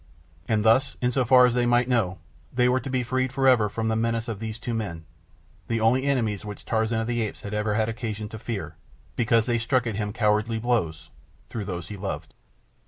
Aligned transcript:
And 0.47 0.65
thus, 0.65 0.97
in 0.99 1.11
so 1.11 1.23
far 1.25 1.45
as 1.45 1.53
they 1.53 1.67
might 1.67 1.87
know, 1.87 2.17
they 2.51 2.67
were 2.67 2.79
to 2.79 2.89
be 2.89 3.03
freed 3.03 3.31
for 3.31 3.47
ever 3.47 3.69
from 3.69 3.87
the 3.87 3.95
menace 3.95 4.27
of 4.27 4.39
these 4.39 4.57
two 4.57 4.73
men—the 4.73 5.79
only 5.79 6.05
enemies 6.05 6.43
which 6.43 6.65
Tarzan 6.65 7.01
of 7.01 7.05
the 7.05 7.21
Apes 7.21 7.45
ever 7.45 7.75
had 7.75 7.81
had 7.81 7.89
occasion 7.89 8.27
to 8.29 8.39
fear, 8.39 8.77
because 9.15 9.45
they 9.45 9.59
struck 9.59 9.85
at 9.85 9.97
him 9.97 10.11
cowardly 10.11 10.57
blows, 10.57 11.11
through 11.49 11.65
those 11.65 11.89
he 11.89 11.97
loved. 11.97 12.33